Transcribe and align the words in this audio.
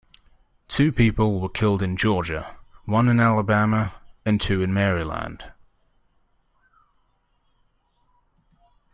Two 0.67 0.91
people 0.91 1.39
were 1.39 1.47
killed 1.47 1.83
in 1.83 1.95
Georgia, 1.95 2.57
one 2.85 3.07
in 3.07 3.19
Alabama, 3.19 3.93
and 4.25 4.41
two 4.41 4.63
in 4.63 4.73
Maryland. 4.73 5.51